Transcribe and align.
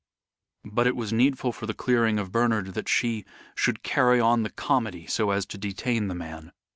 But 0.65 0.87
it 0.87 0.95
was 0.95 1.13
needful 1.13 1.51
for 1.51 1.67
the 1.67 1.75
clearing 1.75 2.17
of 2.17 2.31
Bernard 2.31 2.73
that 2.73 2.89
she 2.89 3.23
should 3.53 3.83
carry 3.83 4.19
on 4.19 4.41
the 4.41 4.49
comedy 4.49 5.05
so 5.05 5.29
as 5.29 5.45
to 5.45 5.59
detain 5.59 6.07
the 6.07 6.15
man. 6.15 6.53